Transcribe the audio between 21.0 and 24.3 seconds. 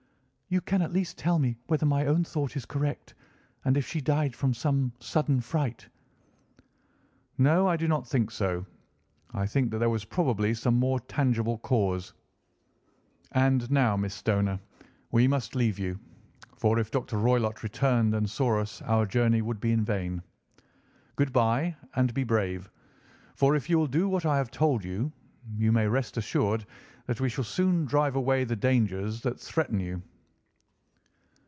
Good bye, and be brave, for if you will do what